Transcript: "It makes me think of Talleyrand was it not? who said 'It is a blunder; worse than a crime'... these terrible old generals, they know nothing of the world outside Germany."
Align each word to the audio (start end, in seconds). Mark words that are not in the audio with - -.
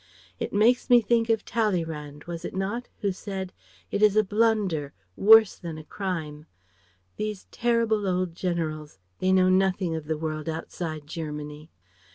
"It 0.39 0.51
makes 0.51 0.89
me 0.89 0.99
think 0.99 1.29
of 1.29 1.45
Talleyrand 1.45 2.23
was 2.23 2.43
it 2.43 2.55
not? 2.55 2.87
who 3.01 3.11
said 3.11 3.53
'It 3.91 4.01
is 4.01 4.15
a 4.15 4.23
blunder; 4.23 4.93
worse 5.15 5.55
than 5.55 5.77
a 5.77 5.83
crime'... 5.83 6.47
these 7.17 7.45
terrible 7.51 8.07
old 8.07 8.33
generals, 8.33 8.97
they 9.19 9.31
know 9.31 9.49
nothing 9.49 9.95
of 9.95 10.05
the 10.05 10.17
world 10.17 10.49
outside 10.49 11.05
Germany." 11.05 11.69